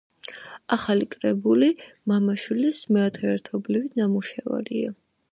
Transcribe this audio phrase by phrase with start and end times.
[0.75, 1.67] ახალი კრებული,
[2.11, 4.95] მამა-შვილის მეათე ერთობლივი ნამუშევარია.